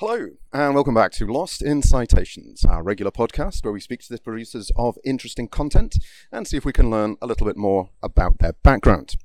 [0.00, 4.08] Hello, and welcome back to Lost in Citations, our regular podcast where we speak to
[4.08, 5.98] the producers of interesting content
[6.32, 9.16] and see if we can learn a little bit more about their background.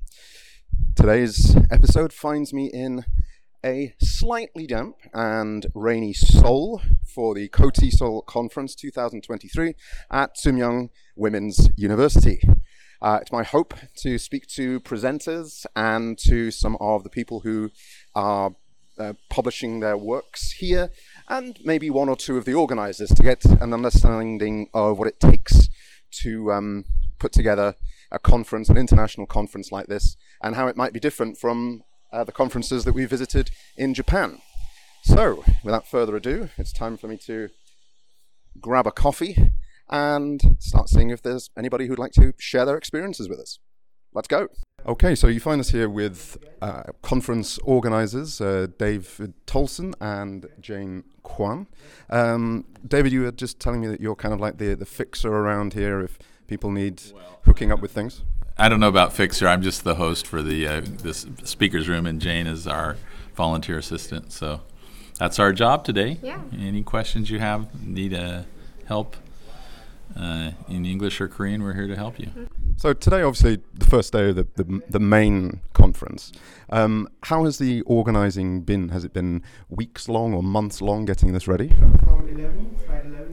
[0.94, 3.06] Today's episode finds me in
[3.64, 9.72] a slightly damp and rainy Seoul for the KOTESOL Conference 2023
[10.10, 12.42] at Sookmyung Women's University.
[13.00, 17.70] Uh, it's my hope to speak to presenters and to some of the people who
[18.14, 18.50] are
[18.98, 20.90] uh, publishing their works here,
[21.28, 25.20] and maybe one or two of the organizers to get an understanding of what it
[25.20, 25.68] takes
[26.22, 26.84] to um,
[27.18, 27.74] put together
[28.10, 31.82] a conference, an international conference like this, and how it might be different from
[32.12, 34.40] uh, the conferences that we visited in Japan.
[35.04, 37.48] So, without further ado, it's time for me to
[38.60, 39.52] grab a coffee
[39.88, 43.58] and start seeing if there's anybody who'd like to share their experiences with us.
[44.12, 44.48] Let's go.
[44.86, 51.02] Okay, so you find us here with uh, conference organizers uh, David Tolson and Jane
[51.24, 51.66] Kwan.
[52.08, 55.28] Um, David, you were just telling me that you're kind of like the, the fixer
[55.28, 58.22] around here if people need well, hooking up with things.
[58.56, 59.48] I don't know about fixer.
[59.48, 62.96] I'm just the host for the uh, this speakers room, and Jane is our
[63.34, 64.30] volunteer assistant.
[64.30, 64.60] So
[65.18, 66.18] that's our job today.
[66.22, 66.40] Yeah.
[66.56, 68.42] Any questions you have, need uh,
[68.84, 69.16] help
[70.18, 72.30] uh, in English or Korean, we're here to help you.
[72.78, 76.30] So today, obviously, the first day of the, the, the main conference.
[76.68, 78.90] Um, how has the organising been?
[78.90, 81.74] Has it been weeks long or months long getting this ready?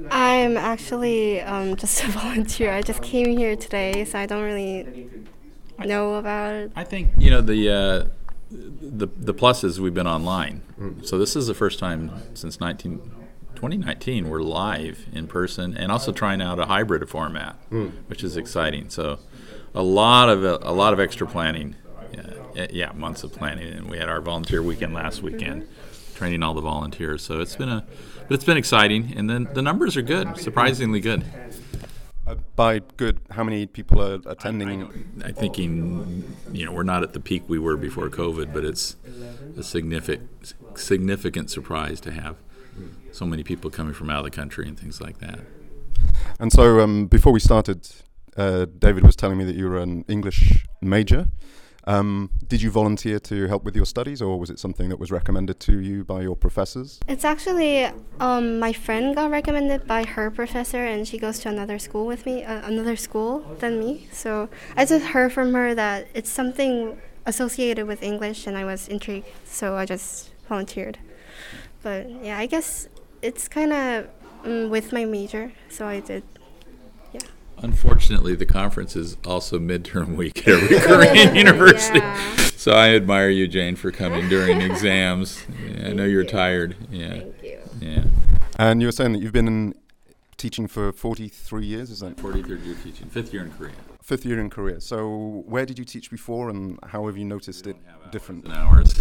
[0.09, 2.71] I'm actually um, just a volunteer.
[2.71, 5.09] I just came here today, so I don't really
[5.79, 6.71] know about it.
[6.75, 7.69] I think you know the.
[7.69, 8.05] Uh,
[8.51, 11.03] the the plus is we've been online, mm.
[11.03, 12.99] so this is the first time since 19,
[13.55, 17.91] 2019 we're live in person and also trying out a hybrid format, mm.
[18.05, 18.89] which is exciting.
[18.89, 19.17] So
[19.75, 21.75] a lot of a lot of extra planning,
[22.55, 25.67] yeah, yeah, months of planning, and we had our volunteer weekend last weekend,
[26.15, 27.23] training all the volunteers.
[27.23, 27.85] So it's been a,
[28.27, 31.25] but it's been exciting, and then the numbers are good, surprisingly good.
[32.25, 34.83] Uh, by good, how many people are attending?
[35.23, 38.63] I, am thinking, you know, we're not at the peak we were before COVID, but
[38.63, 38.95] it's
[39.57, 42.37] a significant significant surprise to have
[43.11, 45.39] so many people coming from out of the country and things like that.
[46.39, 47.87] And so, um, before we started,
[48.37, 51.27] uh, David was telling me that you were an English major.
[51.85, 55.11] Um, did you volunteer to help with your studies, or was it something that was
[55.11, 56.99] recommended to you by your professors?
[57.07, 61.79] It's actually um, my friend got recommended by her professor, and she goes to another
[61.79, 64.07] school with me, uh, another school than me.
[64.13, 68.87] So I just heard from her that it's something associated with English, and I was
[68.87, 70.99] intrigued, so I just volunteered.
[71.81, 72.87] But yeah, I guess
[73.21, 74.07] it's kind of
[74.45, 76.23] um, with my major, so I did.
[77.63, 77.69] Yeah.
[77.69, 81.99] Unfortunately, the conference is also midterm week at every Korean university.
[81.99, 82.37] Yeah.
[82.55, 85.43] So I admire you, Jane, for coming during exams.
[85.49, 86.29] Yeah, I know you're you.
[86.29, 86.75] tired.
[86.91, 87.09] Yeah.
[87.09, 87.59] Thank you.
[87.81, 88.03] Yeah.
[88.57, 89.73] And you were saying that you've been in
[90.37, 92.17] teaching for 43 years, is that?
[92.17, 93.71] 43rd year teaching, fifth year in Korea.
[94.01, 94.81] Fifth year in Korea.
[94.81, 97.77] So where did you teach before, and how have you noticed it
[98.11, 98.49] different?
[98.49, 98.93] Hours.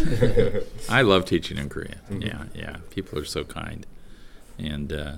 [0.88, 1.96] I love teaching in Korea.
[2.08, 2.22] Mm-hmm.
[2.22, 2.76] Yeah, yeah.
[2.90, 3.84] People are so kind,
[4.58, 5.16] and uh,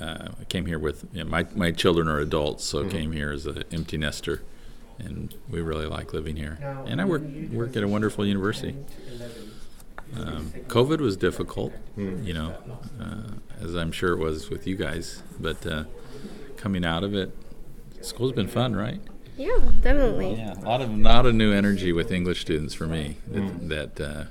[0.00, 2.90] uh, I came here with you know, my my children are adults, so mm-hmm.
[2.90, 4.42] came here as an empty nester,
[4.98, 6.58] and we really like living here.
[6.86, 8.76] And I work work at a wonderful university.
[10.16, 12.24] Um, COVID was difficult, mm.
[12.24, 12.54] you know,
[13.00, 15.84] uh, as I'm sure it was with you guys, but uh,
[16.56, 17.36] coming out of it,
[18.00, 19.00] school's been fun, right?
[19.36, 20.34] Yeah, definitely.
[20.34, 23.16] Yeah, a lot of a lot of new energy with English students for me.
[23.28, 23.68] That, mm.
[23.68, 24.24] that uh,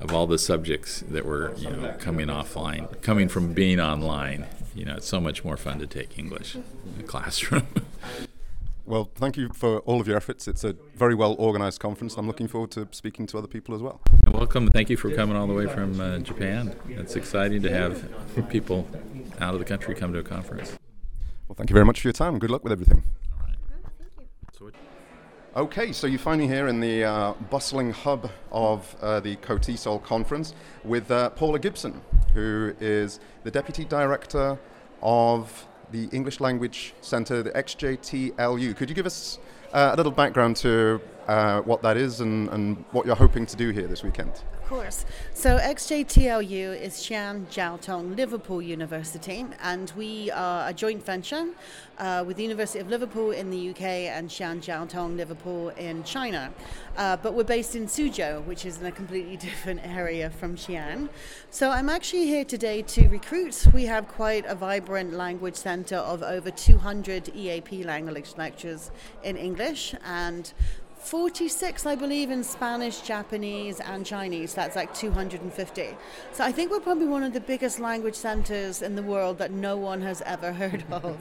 [0.00, 4.84] of all the subjects that were you know coming offline, coming from being online, you
[4.84, 6.64] know, it's so much more fun to take English in
[6.96, 7.66] the classroom.
[8.86, 10.46] Well, thank you for all of your efforts.
[10.46, 12.16] It's a very well organized conference.
[12.18, 14.02] I'm looking forward to speaking to other people as well.
[14.26, 14.70] And welcome.
[14.70, 16.76] Thank you for coming all the way from uh, Japan.
[16.90, 18.06] It's exciting to have
[18.50, 18.86] people
[19.40, 20.76] out of the country come to a conference.
[21.48, 22.38] Well, thank you very much for your time.
[22.38, 23.04] Good luck with everything.
[25.56, 30.02] Okay, so you find me here in the uh, bustling hub of uh, the KOTESOL
[30.02, 32.00] conference with uh, Paula Gibson,
[32.32, 34.58] who is the Deputy Director
[35.00, 38.76] of the English Language Centre, the XJTLU.
[38.76, 39.38] Could you give us
[39.72, 43.54] uh, a little background to uh, what that is and, and what you're hoping to
[43.54, 44.42] do here this weekend?
[44.64, 45.04] Of course.
[45.34, 51.48] So XJTLU is Xi'an Jiaotong Liverpool University, and we are a joint venture
[51.98, 56.50] uh, with the University of Liverpool in the UK and Xi'an Jiaotong Liverpool in China.
[56.96, 61.10] Uh, but we're based in Suzhou, which is in a completely different area from Xi'an.
[61.50, 63.66] So I'm actually here today to recruit.
[63.74, 68.90] We have quite a vibrant language centre of over 200 EAP language lectures
[69.22, 70.54] in English and
[71.04, 74.54] 46, I believe, in Spanish, Japanese, and Chinese.
[74.54, 75.88] That's like 250.
[76.32, 79.50] So I think we're probably one of the biggest language centers in the world that
[79.50, 81.18] no one has ever heard of.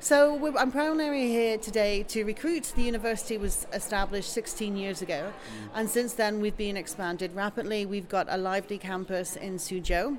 [0.00, 2.72] so I'm primarily here today to recruit.
[2.74, 5.68] The university was established 16 years ago, mm.
[5.74, 7.86] and since then we've been expanded rapidly.
[7.86, 10.18] We've got a lively campus in Suzhou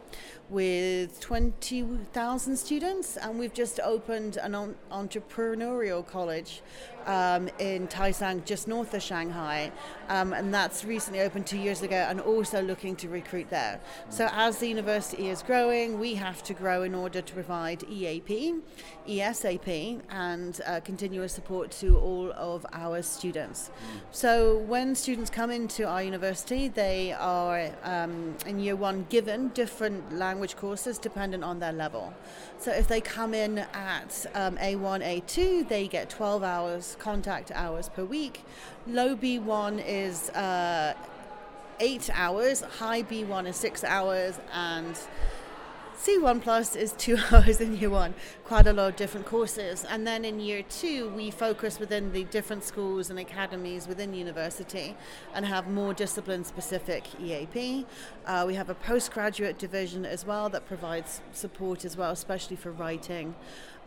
[0.51, 6.61] with 20,000 students, and we've just opened an entrepreneurial college
[7.07, 9.71] um, in Taicang, just north of Shanghai,
[10.09, 13.79] um, and that's recently opened two years ago, and also looking to recruit there.
[14.09, 18.55] So as the university is growing, we have to grow in order to provide EAP,
[19.07, 23.71] ESAP, and uh, continuous support to all of our students.
[24.11, 30.13] So when students come into our university, they are um, in year one given different
[30.41, 32.11] language courses dependent on their level.
[32.57, 37.89] So if they come in at um, A1, A2, they get 12 hours contact hours
[37.89, 38.43] per week.
[38.87, 40.95] Low B1 is uh,
[41.79, 44.97] eight hours, high B1 is six hours, and
[46.03, 49.85] C1 Plus is two hours in year one, quite a lot of different courses.
[49.87, 54.95] And then in year two, we focus within the different schools and academies within university
[55.35, 57.85] and have more discipline specific EAP.
[58.25, 62.71] Uh, we have a postgraduate division as well that provides support as well, especially for
[62.71, 63.35] writing.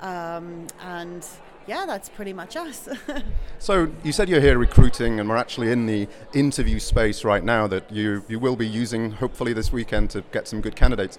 [0.00, 1.26] Um, and
[1.66, 2.88] yeah, that's pretty much us.
[3.58, 7.66] so you said you're here recruiting, and we're actually in the interview space right now
[7.66, 11.18] that you you will be using hopefully this weekend to get some good candidates.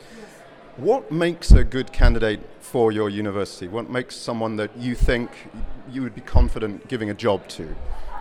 [0.78, 3.70] What makes a good candidate for your university?
[3.70, 5.32] What makes someone that you think
[5.90, 7.74] you would be confident giving a job to?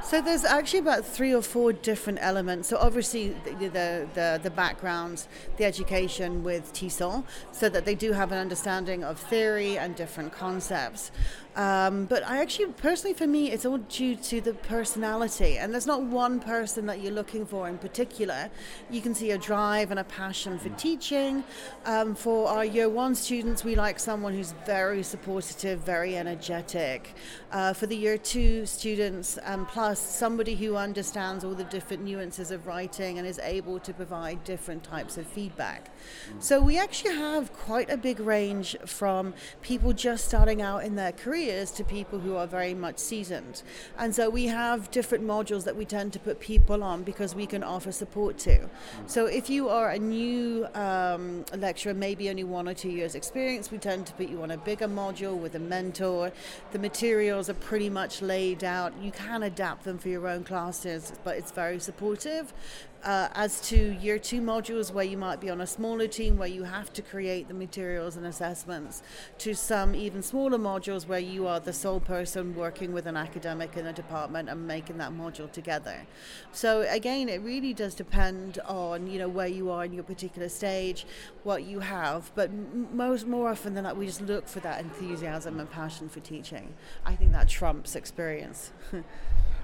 [0.05, 2.69] So there's actually about three or four different elements.
[2.69, 8.13] So obviously the the, the, the background, the education with TESOL, so that they do
[8.13, 11.11] have an understanding of theory and different concepts.
[11.57, 15.57] Um, but I actually, personally, for me, it's all due to the personality.
[15.57, 18.51] And there's not one person that you're looking for in particular.
[18.91, 21.45] You can see a drive and a passion for teaching.
[21.85, 27.15] Um, for our year one students, we like someone who's very supportive, very energetic.
[27.53, 32.51] Uh, for the year two students, um, plus somebody who understands all the different nuances
[32.51, 35.91] of writing and is able to provide different types of feedback.
[36.39, 41.13] So we actually have quite a big range from people just starting out in their
[41.13, 43.63] careers to people who are very much seasoned.
[43.99, 47.47] And so we have different modules that we tend to put people on because we
[47.47, 48.69] can offer support to.
[49.07, 53.71] So if you are a new um, lecturer, maybe only one or two years experience,
[53.71, 56.33] we tend to put you on a bigger module with a mentor.
[56.73, 58.93] The materials are pretty much laid out.
[59.01, 62.53] You can adapt them for your own classes, but it's very supportive.
[63.05, 66.49] Uh, as to year two modules where you might be on a smaller team where
[66.49, 69.03] you have to create the materials and assessments,
[69.37, 73.77] to some even smaller modules where you are the sole person working with an academic
[73.77, 76.07] in a department and making that module together.
[76.53, 80.49] So again, it really does depend on you know where you are in your particular
[80.49, 81.05] stage,
[81.43, 85.61] what you have, but most more often than not, we just look for that enthusiasm
[85.61, 86.73] and passion for teaching.
[87.05, 88.73] I think that trumps experience.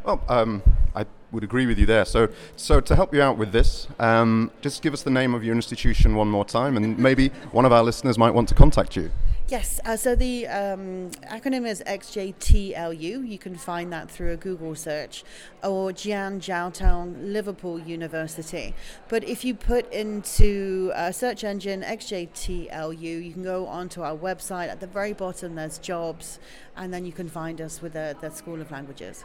[0.04, 0.62] Well, um,
[0.94, 2.04] I would agree with you there.
[2.04, 5.44] So, so to help you out with this, um, just give us the name of
[5.44, 8.96] your institution one more time, and maybe one of our listeners might want to contact
[8.96, 9.10] you.
[9.50, 13.28] Yes, uh, so the um, acronym is XJTLU.
[13.28, 15.24] You can find that through a Google search,
[15.64, 18.76] or Xi'an Jiaotong Liverpool University.
[19.08, 24.68] But if you put into a search engine XJTLU, you can go onto our website.
[24.68, 26.38] At the very bottom, there's jobs,
[26.76, 29.24] and then you can find us with the, the School of Languages.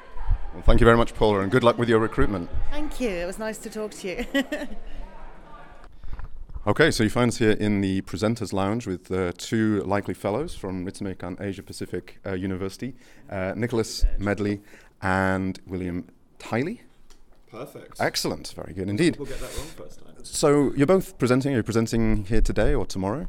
[0.55, 2.49] Well, thank you very much, Paula, and good luck with your recruitment.
[2.71, 3.09] Thank you.
[3.09, 4.25] It was nice to talk to you.
[6.67, 10.55] okay, so you find us here in the Presenters Lounge with uh, two likely fellows
[10.55, 12.95] from Ritsumeikan Asia Pacific uh, University,
[13.29, 14.61] uh, Nicholas Medley
[15.01, 16.07] and William
[16.39, 16.81] Tiley.
[17.51, 18.01] Perfect.
[18.01, 18.53] Excellent.
[18.55, 19.17] Very good indeed.
[19.17, 20.13] We'll get that wrong first time.
[20.23, 21.53] So you're both presenting.
[21.53, 23.27] Are you presenting here today or tomorrow?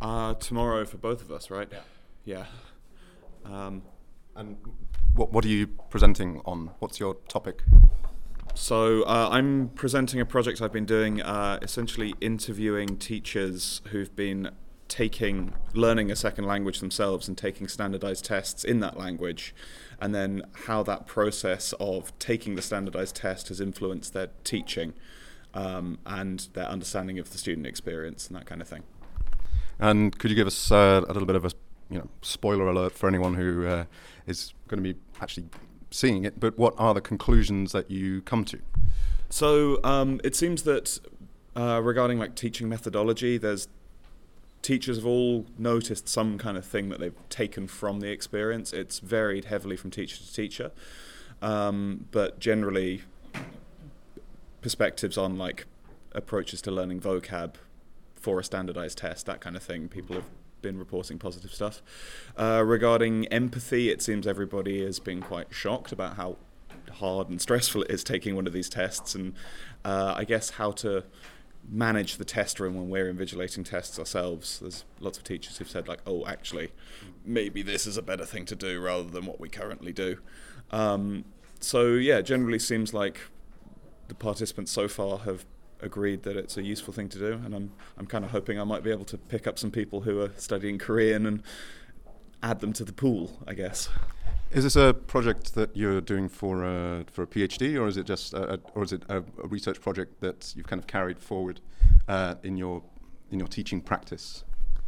[0.00, 1.68] Uh, tomorrow for both of us, right?
[1.70, 1.80] Yeah.
[2.24, 2.44] Yeah.
[3.44, 3.82] Um,
[4.36, 4.56] and
[5.14, 6.70] what, what are you presenting on?
[6.78, 7.62] What's your topic?
[8.54, 14.50] So uh, I'm presenting a project I've been doing, uh, essentially interviewing teachers who've been
[14.88, 19.54] taking learning a second language themselves and taking standardized tests in that language.
[20.00, 24.92] And then how that process of taking the standardized test has influenced their teaching
[25.54, 28.82] um, and their understanding of the student experience and that kind of thing.
[29.78, 31.52] And could you give us uh, a little bit of a
[31.88, 33.84] you know spoiler alert for anyone who uh,
[34.26, 35.46] is going to be actually
[35.92, 38.58] seeing it, but what are the conclusions that you come to?
[39.30, 40.98] So um, it seems that
[41.54, 43.68] uh, regarding like teaching methodology, there's
[44.62, 48.72] teachers have all noticed some kind of thing that they've taken from the experience.
[48.72, 50.72] It's varied heavily from teacher to teacher.
[51.42, 53.02] um, but generally
[54.62, 55.66] perspectives on like
[56.12, 57.54] approaches to learning vocab
[58.14, 59.88] for a standardized test, that kind of thing.
[59.88, 60.24] People have
[60.62, 61.82] been reporting positive stuff.
[62.36, 66.38] Uh, regarding empathy, it seems everybody has been quite shocked about how
[66.92, 69.34] hard and stressful it is taking one of these tests, and
[69.84, 71.04] uh, I guess how to
[71.68, 74.58] manage the test room when we're invigilating tests ourselves.
[74.58, 76.72] There's lots of teachers who've said like, "Oh, actually,
[77.24, 80.18] maybe this is a better thing to do rather than what we currently do."
[80.70, 81.24] Um,
[81.60, 83.20] so yeah, generally seems like
[84.08, 85.44] the participants so far have
[85.82, 88.64] agreed that it's a useful thing to do, and I'm I'm kind of hoping I
[88.64, 91.42] might be able to pick up some people who are studying Korean and
[92.42, 93.88] add them to the pool, I guess.
[94.50, 98.04] Is this a project that you're doing for a, for a PhD, or is it
[98.04, 101.18] just a, a, or is it a, a, research project that you've kind of carried
[101.18, 101.60] forward
[102.06, 102.82] uh, in your
[103.30, 104.44] in your teaching practice?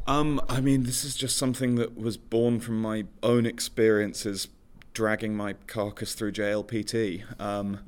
[0.07, 4.49] Um, I mean, this is just something that was born from my own experiences
[4.93, 7.41] dragging my carcass through JLPT.
[7.41, 7.81] Um,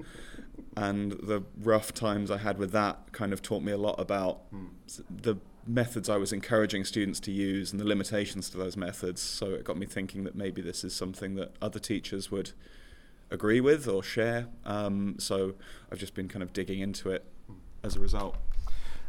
[0.76, 4.52] and the rough times I had with that kind of taught me a lot about
[4.52, 4.68] mm.
[5.10, 9.20] the methods I was encouraging students to use and the limitations to those methods.
[9.20, 12.52] So it got me thinking that maybe this is something that other teachers would
[13.30, 14.46] agree with or share.
[14.64, 15.54] Um, so
[15.90, 17.24] I've just been kind of digging into it
[17.82, 18.36] as a result.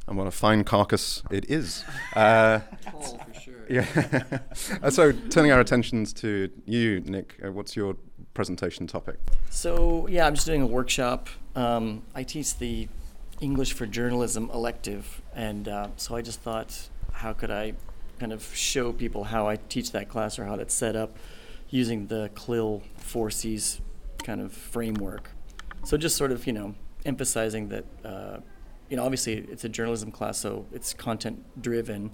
[0.07, 1.83] And what a fine carcass it is.
[2.15, 3.46] Uh, Tall for sure.
[3.69, 4.39] Yeah.
[4.89, 7.97] so turning our attentions to you, Nick, uh, what's your
[8.33, 9.17] presentation topic?
[9.49, 11.29] So yeah, I'm just doing a workshop.
[11.55, 12.87] Um, I teach the
[13.41, 17.73] English for Journalism elective, and uh, so I just thought, how could I
[18.19, 21.17] kind of show people how I teach that class or how that's set up
[21.69, 23.79] using the CLIL 4Cs
[24.23, 25.31] kind of framework.
[25.83, 28.37] So just sort of, you know, emphasizing that, uh,
[28.89, 32.11] you know, obviously it's a journalism class, so it's content driven,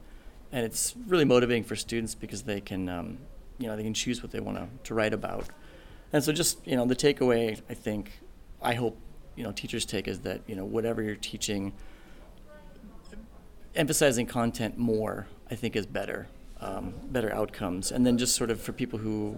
[0.54, 3.18] and it's really motivating for students because they can, um,
[3.58, 5.48] you know, they can choose what they want to, write about.
[6.14, 8.12] And so just, you know, the takeaway, I think,
[8.62, 8.98] I hope
[9.36, 11.74] you know teachers take is that you know whatever you're teaching,
[13.76, 16.28] emphasizing content more I think is better,
[16.62, 19.38] um, better outcomes, and then just sort of for people who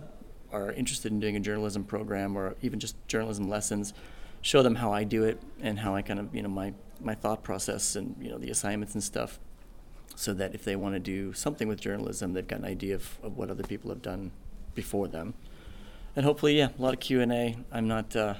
[0.52, 3.94] are interested in doing a journalism program or even just journalism lessons,
[4.42, 7.16] show them how I do it and how I kind of you know my my
[7.16, 9.40] thought process and you know the assignments and stuff,
[10.16, 13.18] so that if they want to do something with journalism, they've got an idea of,
[13.24, 14.32] of what other people have done
[14.74, 15.34] before them
[16.16, 17.58] and hopefully, yeah, a lot of Q and A.
[17.72, 18.36] I'm not uh,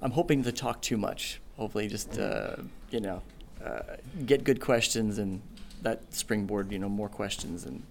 [0.00, 1.40] I'm hoping to talk too much.
[1.56, 2.56] Hopefully, just uh,
[2.90, 3.22] you know,
[3.64, 3.80] uh,
[4.24, 5.42] get good questions and
[5.82, 7.82] that springboard, you know, more questions and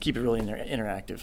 [0.00, 1.22] keep it really inter- interactive.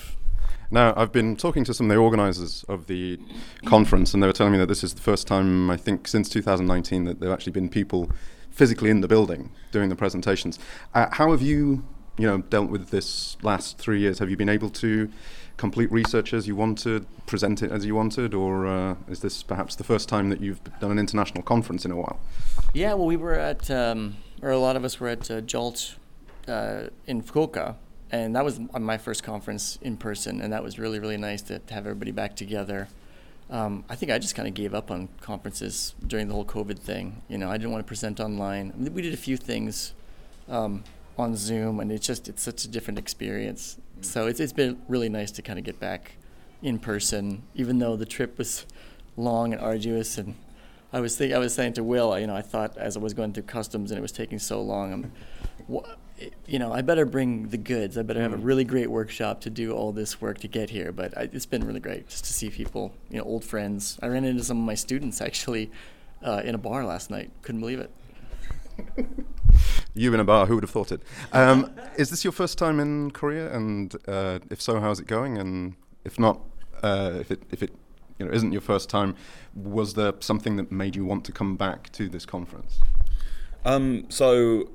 [0.71, 3.19] Now, I've been talking to some of the organisers of the
[3.65, 6.29] conference, and they were telling me that this is the first time, I think, since
[6.29, 8.09] 2019 that there have actually been people
[8.53, 10.59] physically in the building doing the presentations.
[10.93, 11.83] Uh, how have you,
[12.17, 14.19] you know, dealt with this last three years?
[14.19, 15.09] Have you been able to
[15.57, 19.75] complete research as you wanted, present it as you wanted, or uh, is this perhaps
[19.75, 22.19] the first time that you've done an international conference in a while?
[22.73, 25.95] Yeah, well, we were at, um, or a lot of us were at uh, JALT
[26.47, 27.75] uh, in Fukuoka,
[28.11, 31.59] and that was my first conference in person, and that was really, really nice to,
[31.59, 32.87] to have everybody back together.
[33.49, 36.79] Um, I think I just kind of gave up on conferences during the whole COVID
[36.79, 37.21] thing.
[37.27, 38.71] You know, I didn't want to present online.
[38.73, 39.93] I mean, we did a few things
[40.49, 40.83] um,
[41.17, 43.77] on Zoom, and it's just it's such a different experience.
[44.01, 46.13] So it's it's been really nice to kind of get back
[46.61, 48.65] in person, even though the trip was
[49.17, 50.17] long and arduous.
[50.17, 50.35] And
[50.91, 53.13] I was think I was saying to Will, you know, I thought as I was
[53.13, 55.11] going through customs and it was taking so long, I'm,
[56.45, 57.97] you know, I better bring the goods.
[57.97, 58.43] I better have a mm.
[58.43, 60.91] really great workshop to do all this work to get here.
[60.91, 63.97] But I, it's been really great just to see people, you know, old friends.
[64.01, 65.71] I ran into some of my students actually
[66.23, 67.31] uh, in a bar last night.
[67.41, 67.91] Couldn't believe it.
[69.93, 71.01] you in a bar, who would have thought it?
[71.31, 73.53] Um, is this your first time in Korea?
[73.53, 75.37] And uh, if so, how's it going?
[75.37, 76.41] And if not,
[76.81, 77.71] uh, if it if it
[78.19, 79.15] you know isn't your first time,
[79.55, 82.79] was there something that made you want to come back to this conference?
[83.65, 84.69] Um, so,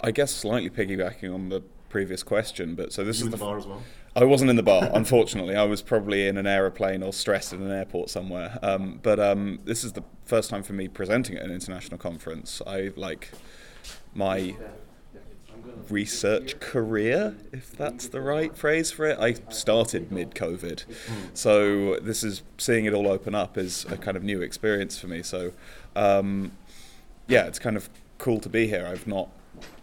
[0.00, 3.44] I guess slightly piggybacking on the previous question, but so this you is the, the
[3.44, 3.82] bar as well.
[4.14, 5.54] I wasn't in the bar, unfortunately.
[5.56, 8.58] I was probably in an aeroplane or stressed in an airport somewhere.
[8.62, 12.60] Um, but um, this is the first time for me presenting at an international conference.
[12.66, 13.30] I like
[14.14, 14.56] my
[15.88, 19.18] research career, if that's the right phrase for it.
[19.18, 20.84] I started mid COVID.
[21.34, 25.06] So this is seeing it all open up is a kind of new experience for
[25.06, 25.22] me.
[25.22, 25.52] So
[25.96, 26.52] um,
[27.26, 27.88] yeah, it's kind of
[28.18, 28.86] cool to be here.
[28.86, 29.30] I've not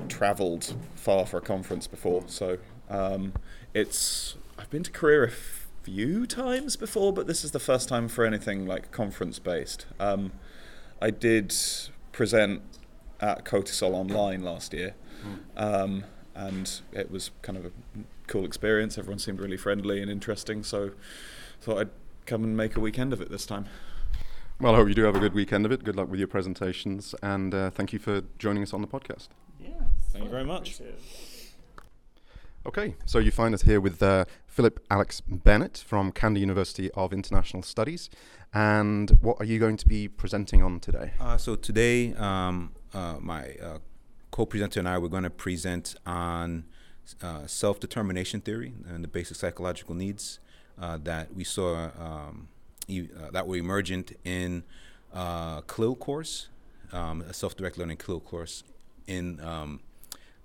[0.07, 2.23] traveled far for a conference before.
[2.27, 2.57] So
[2.89, 3.33] um,
[3.73, 5.31] it's, I've been to Korea a
[5.83, 9.85] few times before, but this is the first time for anything like conference based.
[9.99, 10.31] Um,
[11.01, 11.53] I did
[12.11, 12.61] present
[13.19, 14.95] at KOTESOL Online last year,
[15.57, 17.71] um, and it was kind of a
[18.27, 18.97] cool experience.
[18.97, 20.91] Everyone seemed really friendly and interesting, so
[21.61, 21.89] thought I'd
[22.25, 23.65] come and make a weekend of it this time.
[24.57, 25.83] Well, I hope you do have a good weekend of it.
[25.83, 29.27] Good luck with your presentations, and uh, thank you for joining us on the podcast.
[29.59, 29.71] Yeah.
[30.11, 30.81] Thank you very much.
[32.65, 37.11] Okay, so you find us here with uh, Phillip Alex Bennett from Kanda University of
[37.11, 38.09] International Studies.
[38.53, 41.11] And what are you going to be presenting on today?
[41.19, 43.79] Uh, so today, um, uh, my uh,
[44.31, 46.63] co-presenter and I were going to present on
[47.21, 50.39] uh, self-determination theory and the basic psychological needs
[50.81, 52.47] uh, that we saw um,
[52.89, 54.63] uh, that were emergent in
[55.13, 56.49] uh, CLIL course,
[56.91, 58.63] um, a self-directed learning CLIL course
[59.07, 59.81] in um,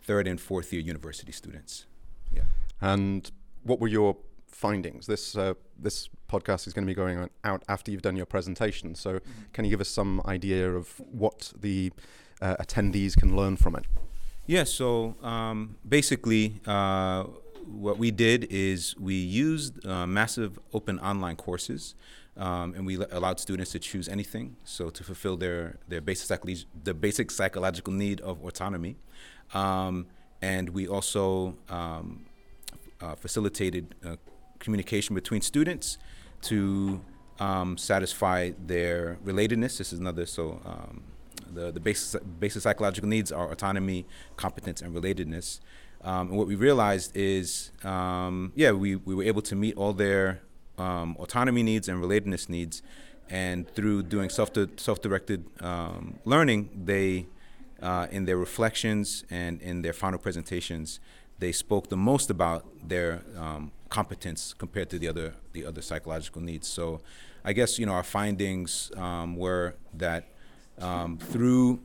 [0.02, 1.86] third and fourth year university students.
[2.32, 2.42] Yeah.
[2.80, 3.30] And
[3.62, 4.16] what were your
[4.46, 5.06] findings?
[5.06, 8.26] This uh, this podcast is going to be going on out after you've done your
[8.26, 8.94] presentation.
[8.94, 9.20] So,
[9.52, 11.92] can you give us some idea of what the
[12.40, 13.84] uh, attendees can learn from it?
[14.46, 17.24] Yeah, so um, basically, uh,
[17.66, 21.94] what we did is we used uh, massive open online courses,
[22.36, 24.56] um, and we allowed students to choose anything.
[24.64, 26.40] So to fulfill their their basic
[26.84, 28.96] the basic psychological need of autonomy,
[29.54, 30.06] um,
[30.42, 32.26] and we also um,
[33.00, 34.16] uh, facilitated uh,
[34.58, 35.98] communication between students
[36.42, 37.00] to
[37.38, 39.78] um, satisfy their relatedness.
[39.78, 40.60] This is another so.
[40.64, 41.02] Um,
[41.52, 44.06] the, the basic, basic psychological needs are autonomy,
[44.36, 45.58] competence, and relatedness.
[46.02, 50.42] Um, and what we realized is, yeah, we, we were able to meet all their
[50.80, 52.82] um, autonomy needs and relatedness needs.
[53.28, 57.26] And through doing self self directed um, learning, they,
[57.80, 60.98] uh, in their reflections and in their final presentations,
[61.38, 66.42] they spoke the most about their um, competence compared to the other the other psychological
[66.42, 66.66] needs.
[66.66, 67.00] So,
[67.44, 70.24] I guess you know our findings um, were that
[70.80, 71.80] um, through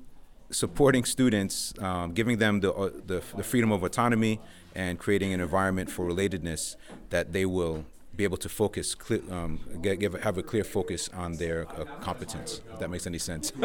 [0.49, 4.39] supporting students, um, giving them the, uh, the the freedom of autonomy
[4.73, 6.75] and creating an environment for relatedness,
[7.11, 11.09] that they will be able to focus, cle- um, get, give, have a clear focus
[11.13, 12.61] on their uh, competence.
[12.73, 13.51] If that makes any sense.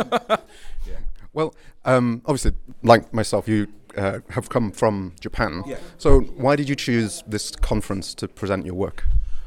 [1.32, 1.54] Well,
[1.84, 2.52] um, obviously,
[2.82, 5.62] like myself, you uh, have come from Japan.
[5.66, 5.78] Yeah.
[5.98, 9.04] So, why did you choose this conference to present your work?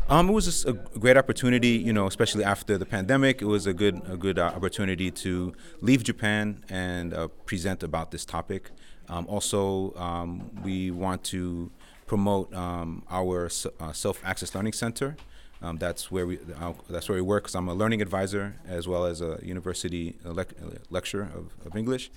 [0.09, 3.41] Um, it was a great opportunity, you know, especially after the pandemic.
[3.41, 8.11] It was a good a good uh, opportunity to leave Japan and uh, present about
[8.11, 8.71] this topic.
[9.09, 11.71] Um, also, um, we want to
[12.13, 13.49] promote um, our
[13.79, 15.17] uh, self-access learning center.
[15.63, 17.45] Um, that's where we uh, that's where we work.
[17.45, 20.43] Cause I'm a learning advisor as well as a university uh,
[20.91, 22.11] lecturer of, of English.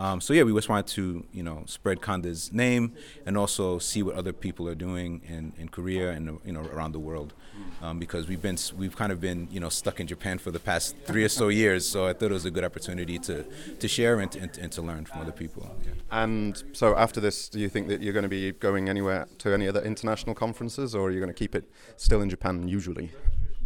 [0.00, 2.94] Um, so yeah, we just wanted to you know spread Kanda's name
[3.26, 6.92] and also see what other people are doing in, in Korea and you know around
[6.92, 7.34] the world,
[7.82, 10.58] um, because we've been we've kind of been you know stuck in Japan for the
[10.58, 11.86] past three or so years.
[11.86, 13.44] So I thought it was a good opportunity to
[13.78, 15.70] to share and, and, and to learn from other people.
[15.84, 15.92] Yeah.
[16.10, 19.52] And so, after this, do you think that you're going to be going anywhere to
[19.52, 23.10] any other international conferences, or are you going to keep it still in Japan usually?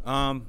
[0.05, 0.49] Um,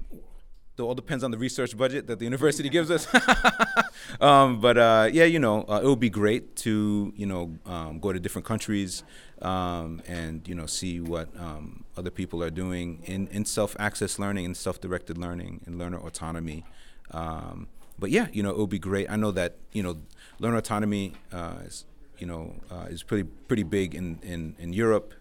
[0.77, 3.07] it all depends on the research budget that the university gives us.
[4.21, 7.99] um, but uh, yeah, you know, uh, it would be great to you know um,
[7.99, 9.03] go to different countries
[9.41, 14.45] um, and you know see what um, other people are doing in, in self-access learning
[14.45, 16.63] and self-directed learning and learner autonomy.
[17.11, 19.09] Um, but yeah, you know, it would be great.
[19.09, 19.97] I know that you know,
[20.39, 21.85] learner autonomy uh, is
[22.17, 25.13] you know uh, is pretty pretty big in in, in Europe.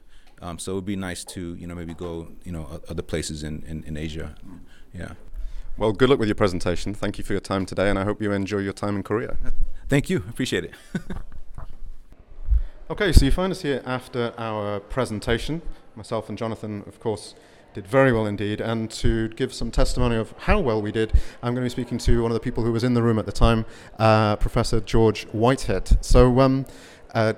[0.43, 3.43] Um, so it would be nice to you know maybe go you know other places
[3.43, 4.35] in, in, in Asia.
[4.93, 5.13] Yeah.
[5.77, 6.95] Well, good luck with your presentation.
[6.95, 9.37] Thank you for your time today, and I hope you enjoy your time in Korea.
[9.89, 10.19] Thank you.
[10.29, 10.73] Appreciate it.
[12.91, 15.63] Okay, so you find us here after our presentation.
[15.97, 17.35] Myself and Jonathan, of course,
[17.73, 18.61] did very well indeed.
[18.61, 21.97] And to give some testimony of how well we did, I'm going to be speaking
[21.97, 23.65] to one of the people who was in the room at the time,
[23.99, 26.05] uh, Professor George Whitehead.
[26.05, 26.67] So, um,
[27.15, 27.33] uh,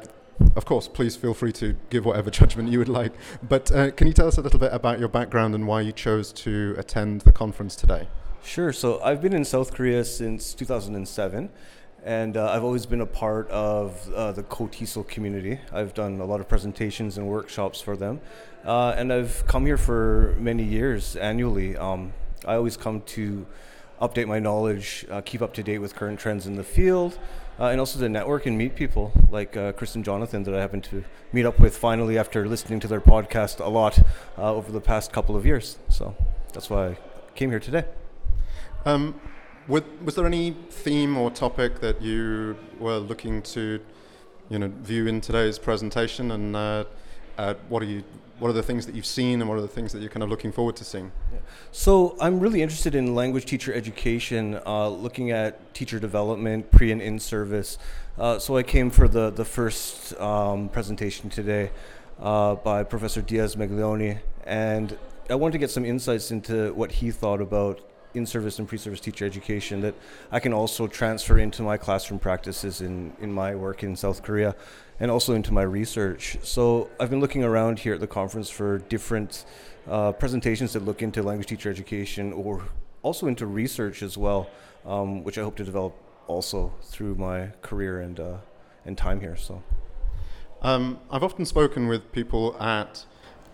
[0.57, 3.13] of course, please feel free to give whatever judgment you would like.
[3.41, 5.93] But uh, can you tell us a little bit about your background and why you
[5.93, 8.09] chose to attend the conference today?
[8.47, 8.73] Sure.
[8.73, 11.51] So I've been in South Korea since 2007,
[12.05, 15.59] and uh, I've always been a part of uh, the KOTESOL community.
[15.73, 18.21] I've done a lot of presentations and workshops for them,
[18.65, 21.77] uh, and I've come here for many years annually.
[21.77, 22.13] Um,
[22.47, 23.45] I always come to
[24.01, 27.19] update my knowledge, uh, keep up to date with current trends in the field,
[27.59, 30.61] uh, and also to network and meet people like uh, Chris and Jonathan that I
[30.61, 33.99] happen to meet up with finally after listening to their podcast a lot
[34.39, 35.79] over the past couple of years.
[35.89, 36.15] So
[36.53, 36.99] that's why I
[37.35, 37.85] came here today.
[38.87, 39.21] Um,
[39.67, 43.81] was, was there any theme or topic that you were looking to,
[44.49, 46.85] you know, view in today's presentation, and uh,
[47.37, 48.05] uh, what are you,
[48.39, 50.23] what are the things that you've seen, and what are the things that you're kind
[50.23, 51.11] of looking forward to seeing?
[51.73, 57.03] So I'm really interested in language teacher education, uh, looking at teacher development, pre and
[57.03, 57.79] in service.
[58.17, 61.73] Uh, so I came for the the first um, presentation today
[62.21, 64.97] uh, by Professor Diaz Maggioli, and
[65.29, 67.81] I wanted to get some insights into what he thought about
[68.17, 69.95] in-service and pre-service teacher education that
[70.33, 74.57] I can also transfer into my classroom practices in, in my work in South Korea
[74.99, 76.39] and also into my research.
[76.43, 79.45] So I've been looking around here at the conference for different
[79.89, 82.63] uh, presentations that look into language teacher education or
[83.03, 84.49] also into research as well,
[84.85, 85.95] um, which I hope to develop
[86.27, 88.37] also through my career and uh,
[88.85, 89.37] and time here.
[89.37, 89.63] So,
[90.63, 93.05] um, I've often spoken with people at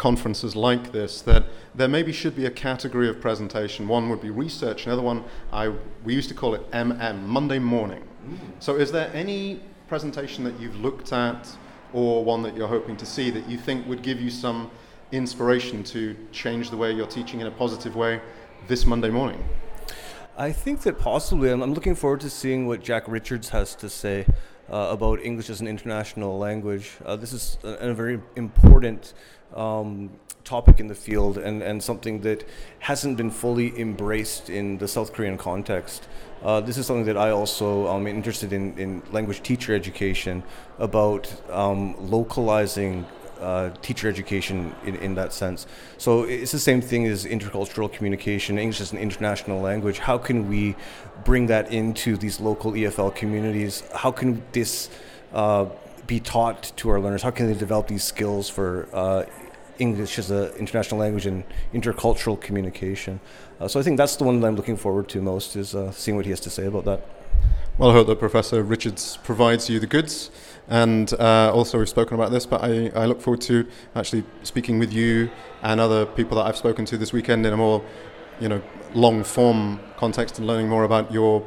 [0.02, 1.44] conferences like this that
[1.76, 3.86] there maybe should be a category of presentation.
[3.86, 8.02] One would be research, another one I we used to call it MM Monday morning.
[8.02, 8.36] Mm.
[8.58, 11.48] So, is there any presentation that you've looked at,
[11.92, 14.72] or one that you're hoping to see that you think would give you some
[15.12, 18.20] inspiration to change the way you're teaching in a positive way
[18.66, 19.40] this Monday morning?
[20.36, 21.48] I think that possibly.
[21.52, 24.26] I'm, I'm looking forward to seeing what Jack Richards has to say
[24.68, 26.90] uh, about English as an international language.
[27.04, 29.14] Uh, this is a, a very important
[29.54, 30.10] um,
[30.44, 32.46] topic in the field and, and something that
[32.80, 36.08] hasn't been fully embraced in the South Korean context.
[36.42, 40.42] Uh, this is something that I also am interested in, in language teacher education
[40.78, 43.06] about um, localizing
[43.40, 45.66] uh, teacher education in, in that sense.
[45.98, 48.58] So it's the same thing as intercultural communication.
[48.58, 49.98] English is an international language.
[49.98, 50.76] How can we
[51.24, 53.82] bring that into these local EFL communities?
[53.94, 54.90] How can this
[55.32, 55.66] uh,
[56.06, 57.22] be taught to our learners?
[57.22, 59.24] How can they develop these skills for uh,
[59.86, 63.20] English as an international language and intercultural communication?
[63.60, 65.90] Uh, so I think that's the one that I'm looking forward to most is uh,
[65.92, 67.00] seeing what he has to say about that.
[67.78, 70.30] Well, I hope that Professor Richards provides you the goods.
[70.68, 74.78] And uh, also, we've spoken about this, but I, I look forward to actually speaking
[74.78, 75.30] with you
[75.62, 77.82] and other people that I've spoken to this weekend in a more,
[78.40, 78.62] you know,
[78.94, 81.46] long form context and learning more about your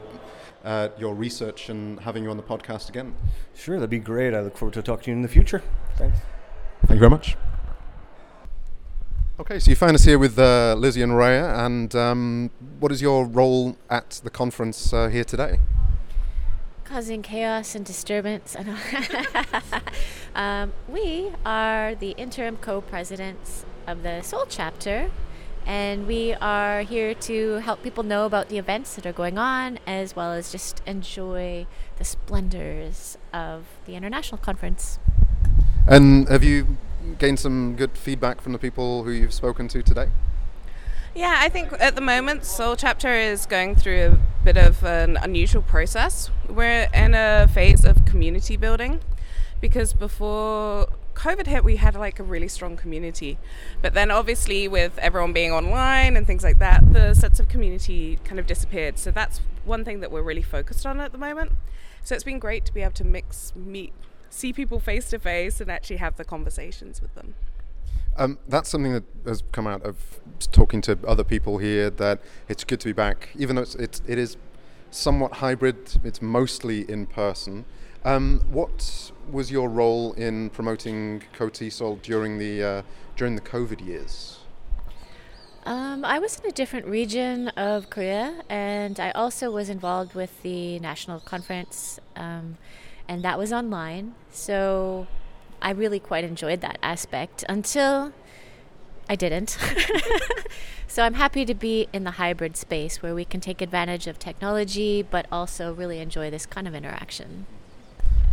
[0.66, 3.16] uh, your research and having you on the podcast again.
[3.54, 4.34] Sure, that'd be great.
[4.34, 5.62] I look forward to talking to you in the future.
[5.96, 6.18] Thanks.
[6.88, 7.38] Thank you very much.
[9.38, 13.02] Okay, so you find us here with uh, Lizzie and Raya, and um, what is
[13.02, 15.60] your role at the conference uh, here today?
[16.86, 18.56] causing chaos and disturbance.
[20.36, 25.12] um, we are the interim co presidents of the Seoul chapter,
[25.66, 29.80] and we are here to help people know about the events that are going on
[29.86, 31.66] as well as just enjoy
[31.98, 35.00] the splendors of the international conference.
[35.88, 36.78] And have you
[37.18, 40.10] gained some good feedback from the people who you've spoken to today?
[41.14, 45.18] Yeah, I think at the moment Seoul chapter is going through a bit of an
[45.18, 46.30] unusual process.
[46.50, 49.00] We're in a phase of community building
[49.62, 53.38] because before COVID hit, we had like a really strong community.
[53.82, 58.20] But then, obviously, with everyone being online and things like that, the sense of community
[58.24, 59.00] kind of disappeared.
[59.00, 61.54] So, that's one thing that we're really focused on at the moment.
[62.04, 63.94] So, it's been great to be able to mix, meet,
[64.30, 67.36] see people face to face, and actually have the conversations with them.
[68.18, 69.98] Um, that's something that has come out of
[70.52, 71.90] talking to other people here.
[71.90, 74.38] That it's good to be back, even though it's, it's it is
[74.92, 76.00] somewhat hybrid.
[76.04, 77.66] It's mostly in person.
[78.06, 82.82] Um, what was your role in promoting KOTESOL during the uh,
[83.18, 84.40] during the COVID years?
[85.66, 90.44] Um, I was in a different region of Korea, and I also was involved with
[90.44, 92.58] the national conference, um,
[93.08, 94.16] and that was online.
[94.32, 95.08] So
[95.62, 98.14] I really quite enjoyed that aspect until
[99.10, 99.58] I didn't.
[100.88, 104.20] so I'm happy to be in the hybrid space where we can take advantage of
[104.20, 107.46] technology but also really enjoy this kind of interaction.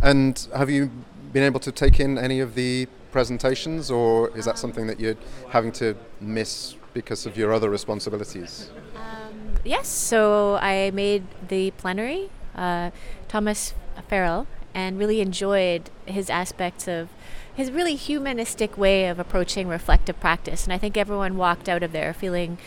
[0.01, 0.91] And have you
[1.31, 5.17] been able to take in any of the presentations or is that something that you're
[5.49, 8.69] having to miss because of your other responsibilities?
[8.95, 12.91] Um, yes, so I made the plenary, uh,
[13.27, 13.73] Thomas
[14.07, 17.09] Farrell and really enjoyed his aspects of
[17.53, 20.63] his really humanistic way of approaching reflective practice.
[20.63, 22.57] And I think everyone walked out of there feeling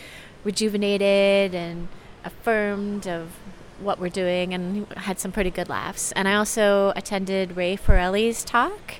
[0.43, 1.89] rejuvenated and
[2.23, 3.31] affirmed of
[3.79, 6.11] what we're doing and had some pretty good laughs.
[6.13, 8.95] And I also attended Ray Forelli's talk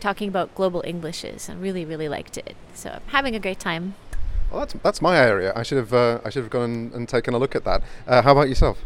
[0.00, 2.56] talking about global Englishes and really, really liked it.
[2.74, 3.94] So I'm having a great time.
[4.50, 5.52] Well, that's, that's my area.
[5.54, 7.82] I should have uh, I should have gone and taken a look at that.
[8.06, 8.78] Uh, how about yourself?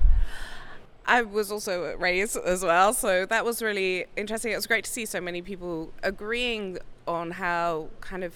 [1.06, 4.52] I was also raised as well, so that was really interesting.
[4.52, 8.34] It was great to see so many people agreeing on how kind of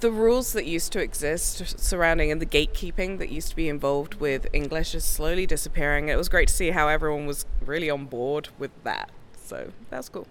[0.00, 4.14] the rules that used to exist surrounding and the gatekeeping that used to be involved
[4.16, 6.08] with English is slowly disappearing.
[6.08, 9.10] It was great to see how everyone was really on board with that.
[9.42, 10.26] So that's cool.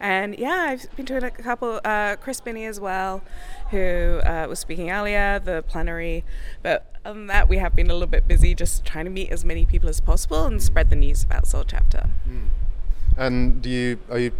[0.00, 3.22] And yeah, I've been to a couple, uh, Chris Binney as well,
[3.70, 6.24] who uh, was speaking earlier, the plenary.
[6.62, 9.30] But other than that, we have been a little bit busy just trying to meet
[9.30, 12.08] as many people as possible and spread the news about Seoul Chapter.
[12.28, 12.48] Mm.
[13.16, 14.32] And do you are you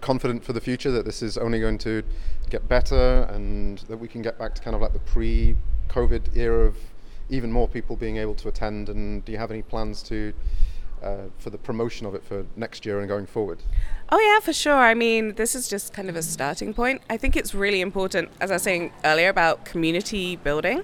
[0.00, 2.02] confident for the future that this is only going to
[2.50, 6.66] get better and that we can get back to kind of like the pre-COVID era
[6.66, 6.76] of
[7.28, 8.88] even more people being able to attend?
[8.88, 10.32] And do you have any plans to
[11.02, 13.62] uh, for the promotion of it for next year and going forward?
[14.10, 14.76] Oh, yeah, for sure.
[14.76, 17.02] I mean, this is just kind of a starting point.
[17.10, 20.82] I think it's really important, as I was saying earlier, about community building.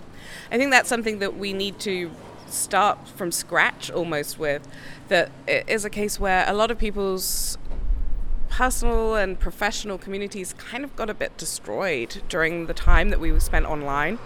[0.50, 2.10] I think that's something that we need to
[2.46, 4.66] start from scratch almost with.
[5.08, 7.58] That it is a case where a lot of people's
[8.48, 13.38] personal and professional communities kind of got a bit destroyed during the time that we
[13.40, 14.18] spent online.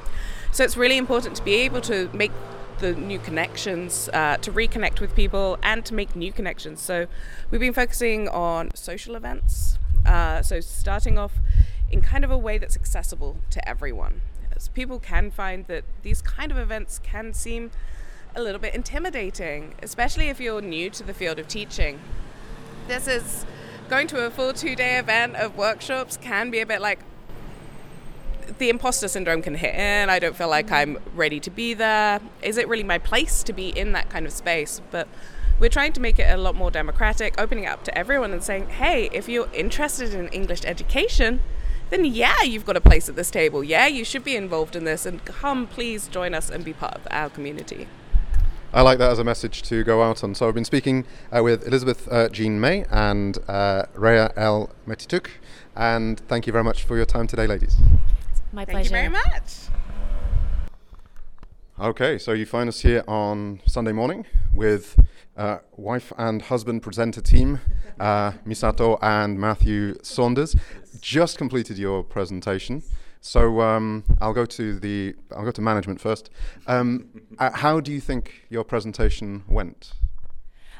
[0.50, 2.32] So it's really important to be able to make
[2.78, 6.80] the new connections, uh, to reconnect with people, and to make new connections.
[6.80, 7.06] So
[7.50, 9.78] we've been focusing on social events.
[10.04, 11.32] Uh, so starting off
[11.90, 14.22] in kind of a way that's accessible to everyone.
[14.54, 17.70] As people can find that these kind of events can seem
[18.34, 22.00] a little bit intimidating, especially if you're new to the field of teaching.
[22.86, 23.46] This is
[23.88, 27.00] going to a full two day event of workshops can be a bit like,
[28.58, 30.10] the imposter syndrome can hit in.
[30.10, 32.20] I don't feel like I'm ready to be there.
[32.42, 34.80] Is it really my place to be in that kind of space?
[34.90, 35.08] But
[35.58, 38.42] we're trying to make it a lot more democratic, opening it up to everyone and
[38.42, 41.40] saying, hey, if you're interested in English education,
[41.90, 43.62] then yeah, you've got a place at this table.
[43.62, 46.94] Yeah, you should be involved in this and come please join us and be part
[46.94, 47.88] of our community.
[48.72, 50.34] I like that as a message to go out on.
[50.34, 54.70] So I've been speaking uh, with Elizabeth uh, Jean May and uh, Rhea L.
[54.86, 55.28] Metituk,
[55.74, 57.76] and thank you very much for your time today, ladies.
[58.56, 59.04] My Thank pleasure.
[59.04, 59.68] you very much.
[61.78, 64.98] Okay, so you find us here on Sunday morning with
[65.36, 67.60] uh, wife and husband presenter team,
[68.00, 70.56] uh, Misato and Matthew Saunders.
[71.02, 72.82] Just completed your presentation,
[73.20, 76.30] so um, I'll go to the I'll go to management first.
[76.66, 79.92] Um, uh, how do you think your presentation went?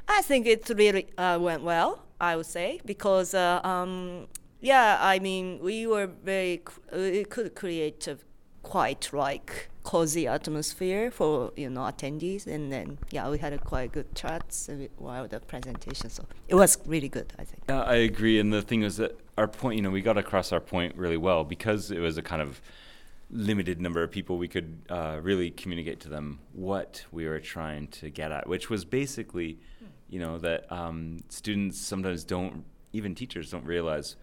[0.09, 2.07] I think it really uh, went well.
[2.19, 4.29] I would say because uh, um,
[4.61, 8.19] yeah, I mean we were very we could create a
[8.63, 13.93] quite like cozy atmosphere for you know attendees, and then yeah, we had a quite
[13.93, 16.11] good chats while the presentation.
[16.11, 17.33] So it was really good.
[17.39, 17.63] I think.
[17.69, 18.39] Yeah, I agree.
[18.41, 21.17] And the thing is that our point, you know, we got across our point really
[21.17, 22.61] well because it was a kind of
[23.31, 24.39] limited number of people.
[24.39, 28.71] We could uh, really communicate to them what we were trying to get at, which
[28.71, 29.59] was basically,
[30.09, 34.17] you know, that um, students sometimes don't, even teachers don't realize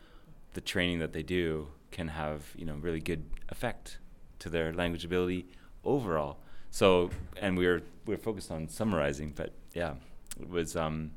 [0.54, 4.00] the training that they do can have, you know, really good effect
[4.40, 5.46] to their language ability
[5.84, 6.38] overall.
[6.72, 9.96] So, and we were we were focused on summarizing, but yeah,
[10.40, 11.12] it was um,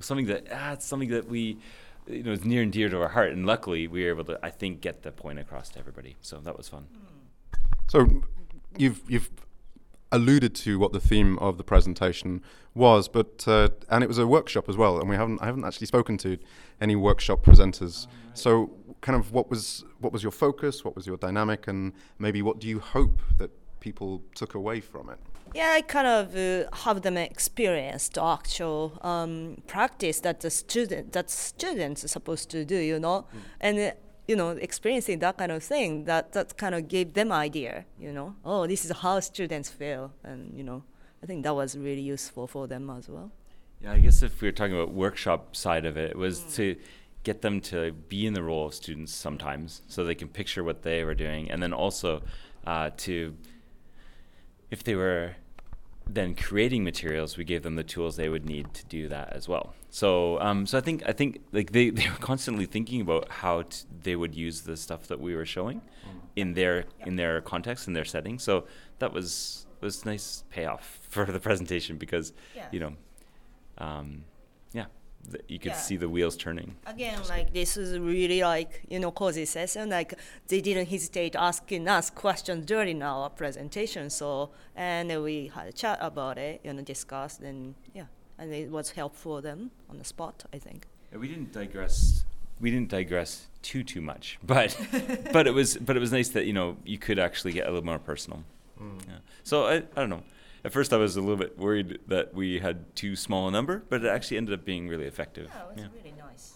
[0.00, 1.58] something that ah, it's something that we
[2.08, 4.38] you know is near and dear to our heart, and luckily we were able to
[4.42, 6.16] I think get the point across to everybody.
[6.20, 6.86] So that was fun.
[7.88, 8.22] So
[8.76, 9.30] you've you've
[10.12, 12.42] alluded to what the theme of the presentation
[12.74, 15.64] was, but uh, and it was a workshop as well, and we haven't I haven't
[15.64, 16.38] actually spoken to
[16.80, 18.06] any workshop presenters.
[18.34, 20.84] So kind of what was what was your focus?
[20.84, 25.10] What was your dynamic, and maybe what do you hope that people took away from
[25.10, 25.18] it?
[25.54, 31.12] Yeah, I kind of uh, have them experience the actual um, practice that the student
[31.12, 33.26] that students are supposed to do, you know,
[33.60, 33.90] and uh,
[34.26, 38.12] you know experiencing that kind of thing that that kind of gave them idea, you
[38.12, 40.82] know, oh this is how students feel, and you know,
[41.22, 43.30] I think that was really useful for them as well.
[43.80, 46.76] Yeah, I guess if we were talking about workshop side of it, it was to
[47.24, 50.82] get them to be in the role of students sometimes, so they can picture what
[50.82, 52.22] they were doing, and then also
[52.66, 53.36] uh, to,
[54.70, 55.34] if they were
[56.08, 59.48] then creating materials, we gave them the tools they would need to do that as
[59.48, 59.74] well.
[60.00, 63.62] So, um, so I think I think like they, they were constantly thinking about how
[63.62, 65.80] t- they would use the stuff that we were showing
[66.42, 68.38] in their in their context in their setting.
[68.38, 68.52] So
[69.00, 72.68] that was was nice payoff for the presentation because Yeah.
[72.72, 72.92] you know,
[73.86, 74.08] um,
[74.78, 74.86] yeah,
[75.32, 75.86] th- you could Yeah.
[75.88, 76.70] see the wheels turning.
[76.94, 79.88] Again, like this is really like you know cozy session.
[79.98, 80.12] Like
[80.48, 84.10] they didn't hesitate asking us questions during our presentation.
[84.10, 88.70] So and we had a chat about it, you know, discussed, and yeah, and it
[88.70, 90.44] was helpful for them on the spot.
[90.52, 90.86] I think.
[91.12, 92.24] Yeah, we didn't digress.
[92.60, 94.76] We didn't digress too too much, but
[95.32, 97.70] but it was but it was nice that you know you could actually get a
[97.70, 98.44] little more personal.
[98.80, 99.18] Yeah.
[99.42, 100.22] So I, I don't know.
[100.64, 103.84] At first, I was a little bit worried that we had too small a number,
[103.88, 105.48] but it actually ended up being really effective.
[105.76, 105.84] Yeah.
[105.94, 106.54] really nice.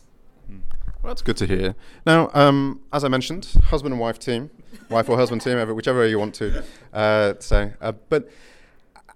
[1.02, 1.76] Well, that's good to hear.
[2.04, 4.50] Now, um, as I mentioned, husband and wife team,
[4.90, 7.72] wife or husband team, ever- whichever way you want to uh, say.
[7.80, 8.28] Uh, but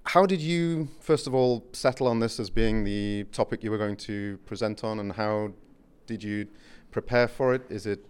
[0.05, 3.79] how did you, first of all, settle on this as being the topic you were
[3.79, 5.53] going to present on, and how
[6.07, 6.47] did you
[6.91, 7.63] prepare for it?
[7.71, 8.05] Is it,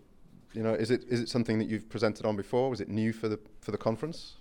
[0.52, 2.68] you know, is it is it something that you've presented on before?
[2.68, 4.34] Was it new for the for the conference?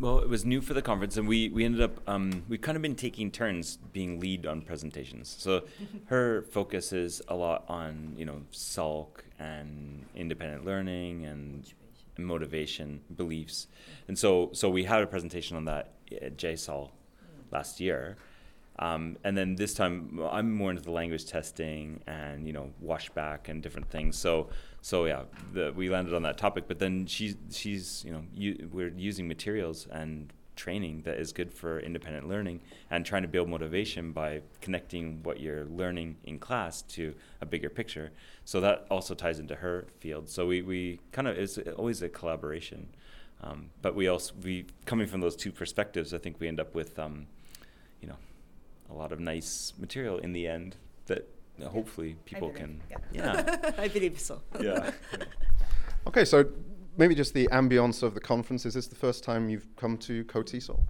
[0.00, 2.76] Well, it was new for the conference, and we, we ended up um, we've kind
[2.76, 5.34] of been taking turns being lead on presentations.
[5.38, 5.64] So
[6.06, 11.72] her focus is a lot on you know SALC and independent learning and
[12.18, 13.68] motivation, beliefs,
[14.08, 16.90] and so so we had a presentation on that at JSOL
[17.50, 18.16] last year,
[18.78, 23.48] um, and then this time I'm more into the language testing and you know washback
[23.48, 24.16] and different things.
[24.16, 24.48] So
[24.82, 26.64] so yeah, the, we landed on that topic.
[26.68, 31.50] But then she's she's you know you, we're using materials and training that is good
[31.52, 36.82] for independent learning and trying to build motivation by connecting what you're learning in class
[36.82, 38.10] to a bigger picture.
[38.44, 40.28] So that also ties into her field.
[40.28, 42.88] So we, we kind of it's always a collaboration.
[43.40, 46.74] Um, but we also we coming from those two perspectives, I think we end up
[46.74, 47.28] with um,
[48.02, 48.16] you know
[48.90, 51.28] a lot of nice material in the end that
[51.62, 52.82] hopefully people can.
[52.90, 52.96] Yeah.
[53.12, 53.72] Yeah.
[53.78, 54.42] I believe so.
[54.60, 54.90] yeah.
[56.06, 56.46] Okay, so
[56.98, 58.66] maybe just the ambience of the conference.
[58.66, 60.80] Is this the first time you've come to KOTESOL?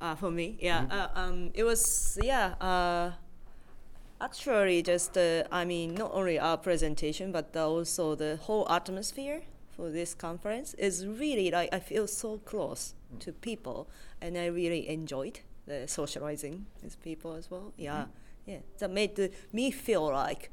[0.00, 0.86] Uh, for me, yeah.
[0.90, 2.54] Uh, um, it was yeah.
[2.60, 3.12] Uh,
[4.20, 9.42] actually, just uh, I mean, not only our presentation, but also the whole atmosphere
[9.76, 13.88] for this conference is really like I feel so close to people,
[14.20, 17.72] and I really enjoyed the socializing with people as well.
[17.76, 18.06] Yeah,
[18.44, 18.58] yeah.
[18.78, 20.50] That made the, me feel like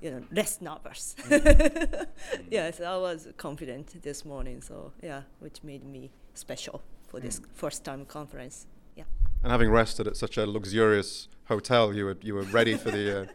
[0.00, 1.16] you know less nervous.
[2.50, 4.60] yes, I was confident this morning.
[4.60, 8.66] So yeah, which made me special for this first time conference.
[8.94, 9.04] Yeah.
[9.42, 13.22] And having rested at such a luxurious hotel, you were you were ready for the
[13.22, 13.26] uh,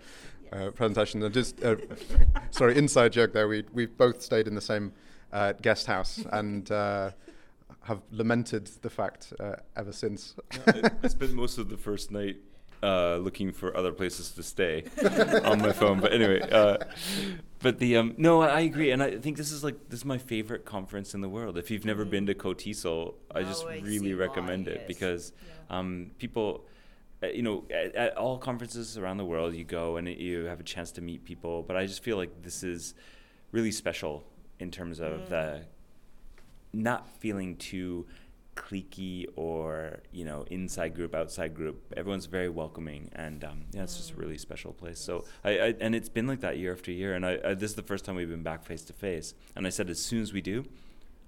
[0.56, 1.24] uh, presentation.
[1.24, 1.76] And just uh,
[2.52, 3.48] sorry, inside joke there.
[3.48, 4.94] We we both stayed in the same
[5.32, 7.12] uh, guest house and uh,
[7.84, 10.36] have lamented the fact uh, ever since.
[10.68, 12.38] I, I spent most of the first night
[12.84, 14.84] uh, looking for other places to stay
[15.44, 16.00] on my phone.
[16.00, 16.78] But anyway, uh,
[17.60, 20.18] but the um, no, I agree, and I think this is like this is my
[20.18, 21.58] favorite conference in the world.
[21.58, 24.88] If you've never been to KOTESOL, I just Oh, I really recommend it yes.
[24.88, 25.34] because
[25.70, 26.66] um, people.
[27.24, 30.60] uh, You know, at, at all conferences around the world, you go and you have
[30.60, 31.62] a chance to meet people.
[31.62, 32.96] But I just feel like this is
[33.52, 34.24] really special
[34.60, 35.66] in terms of the
[36.74, 38.06] not feeling too
[38.56, 43.96] cliquey or you know inside group outside group everyone's very welcoming and um, yeah it's
[43.96, 45.00] just a really special place.
[45.00, 47.72] So I, I and it's been like that year after year and I, I this
[47.72, 49.34] is the first time we've been back face to face.
[49.56, 50.66] And I said as soon as we do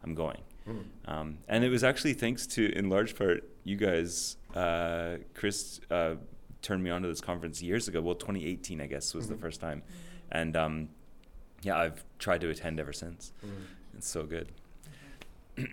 [0.03, 0.41] I'm going.
[1.05, 6.15] Um, and it was actually thanks to in large part you guys uh, Chris uh,
[6.61, 8.01] turned me on to this conference years ago.
[8.01, 9.81] Well 2018 I guess was the first time.
[10.31, 10.89] And um,
[11.61, 13.31] yeah I've tried to attend ever since.
[13.97, 14.51] It's so good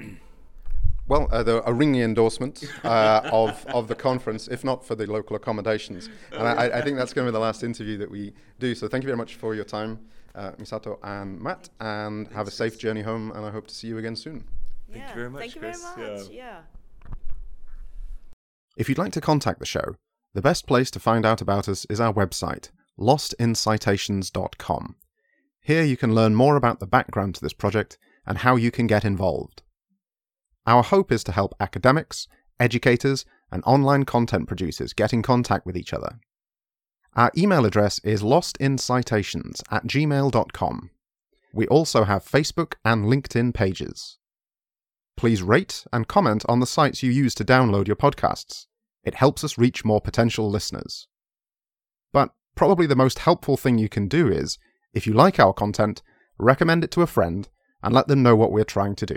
[1.10, 5.06] Well, uh, the, a ringing endorsement uh, of of the conference, if not for the
[5.10, 8.32] local accommodations, and I, I think that's going to be the last interview that we
[8.60, 8.76] do.
[8.76, 9.98] So thank you very much for your time,
[10.36, 13.32] uh, Misato and Matt, and have a safe journey home.
[13.32, 14.44] And I hope to see you again soon.
[14.92, 15.84] Thank you very much, Thank you Chris.
[15.96, 16.28] very much.
[16.30, 16.44] Yeah.
[16.44, 16.60] yeah.
[18.76, 19.96] If you'd like to contact the show,
[20.32, 24.94] the best place to find out about us is our website, lostincitations.com.
[25.60, 28.86] Here you can learn more about the background to this project and how you can
[28.86, 29.64] get involved.
[30.66, 35.76] Our hope is to help academics, educators, and online content producers get in contact with
[35.76, 36.20] each other.
[37.16, 40.90] Our email address is lostincitations at gmail.com.
[41.52, 44.18] We also have Facebook and LinkedIn pages.
[45.16, 48.66] Please rate and comment on the sites you use to download your podcasts.
[49.02, 51.08] It helps us reach more potential listeners.
[52.12, 54.58] But probably the most helpful thing you can do is,
[54.94, 56.02] if you like our content,
[56.38, 57.48] recommend it to a friend
[57.82, 59.16] and let them know what we're trying to do.